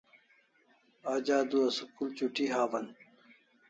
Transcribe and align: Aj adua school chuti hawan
Aj 1.13 1.23
adua 1.39 1.67
school 1.77 2.09
chuti 2.17 2.43
hawan 2.53 2.85